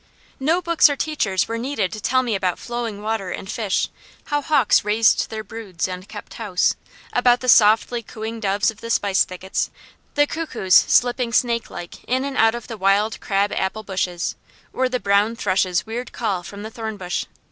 [0.39, 3.87] No books or teachers were needed to tell me about flowing water and fish,
[4.23, 6.75] how hawks raised their broods and kept house,
[7.13, 9.69] about the softly cooing doves of the spice thickets,
[10.15, 14.35] the cuckoos slipping snakelike in and out of the wild crab apple bushes,
[14.73, 17.27] or the brown thrush's weird call from the thorn bush.